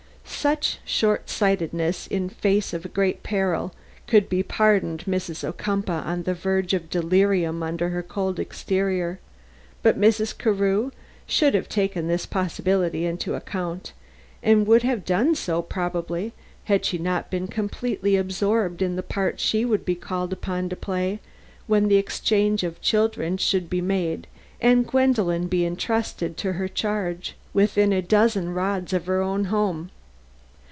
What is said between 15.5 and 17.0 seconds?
probably, had she